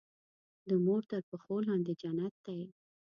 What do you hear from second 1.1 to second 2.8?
تر پښو لاندې جنت دی.